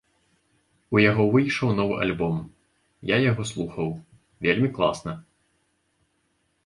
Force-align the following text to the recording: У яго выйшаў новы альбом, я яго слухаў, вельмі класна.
У 0.95 1.01
яго 1.01 1.23
выйшаў 1.35 1.69
новы 1.81 1.95
альбом, 2.07 2.39
я 3.15 3.21
яго 3.29 3.43
слухаў, 3.53 3.87
вельмі 4.47 4.69
класна. 4.79 5.13